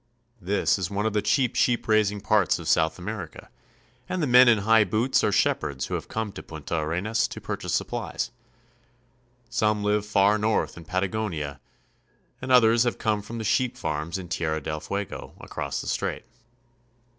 This 0.41 0.79
is 0.79 0.89
one 0.89 1.05
of 1.05 1.13
the 1.13 1.21
chief 1.21 1.55
sheep 1.55 1.87
raising 1.87 2.21
parts 2.21 2.57
of 2.57 2.67
South 2.67 2.97
America, 2.97 3.51
and 4.09 4.19
the 4.19 4.25
men 4.25 4.47
in 4.47 4.57
high 4.65 4.83
boots 4.83 5.23
are 5.23 5.31
shepherds 5.31 5.85
who 5.85 5.93
have 5.93 6.07
come 6.07 6.31
to 6.31 6.41
Punta 6.41 6.77
Arenas 6.77 7.27
to 7.27 7.39
purchase 7.39 7.75
supplies. 7.75 8.31
Some 9.51 9.83
live 9.83 10.03
far 10.03 10.39
north 10.39 10.75
in 10.75 10.85
Pata 10.85 11.07
gonia, 11.07 11.59
and 12.41 12.51
others 12.51 12.81
have 12.81 12.97
come 12.97 13.21
from 13.21 13.37
the 13.37 13.43
sheep 13.43 13.77
farms 13.77 14.17
in 14.17 14.27
Tierra 14.27 14.59
del 14.59 14.79
Fuego, 14.79 15.35
across 15.39 15.81
the 15.81 15.87
strait. 15.87 16.25